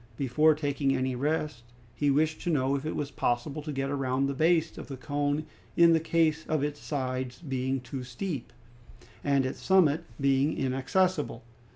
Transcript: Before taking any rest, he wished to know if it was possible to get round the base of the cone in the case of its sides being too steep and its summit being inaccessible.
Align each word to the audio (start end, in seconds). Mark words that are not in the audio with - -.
Before 0.17 0.55
taking 0.55 0.95
any 0.95 1.13
rest, 1.15 1.61
he 1.93 2.09
wished 2.09 2.41
to 2.41 2.49
know 2.49 2.73
if 2.75 2.87
it 2.87 2.95
was 2.95 3.11
possible 3.11 3.61
to 3.61 3.71
get 3.71 3.95
round 3.95 4.27
the 4.27 4.33
base 4.33 4.79
of 4.79 4.87
the 4.87 4.97
cone 4.97 5.45
in 5.77 5.93
the 5.93 5.99
case 5.99 6.43
of 6.47 6.63
its 6.63 6.79
sides 6.79 7.39
being 7.39 7.79
too 7.79 8.03
steep 8.03 8.51
and 9.23 9.45
its 9.45 9.61
summit 9.61 10.03
being 10.19 10.57
inaccessible. 10.57 11.43